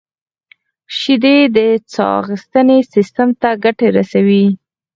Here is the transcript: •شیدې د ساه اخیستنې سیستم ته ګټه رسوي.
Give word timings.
•شیدې 0.97 1.37
د 1.55 1.57
ساه 1.93 2.13
اخیستنې 2.21 2.79
سیستم 2.93 3.29
ته 3.41 3.49
ګټه 3.63 3.87
رسوي. 3.97 4.45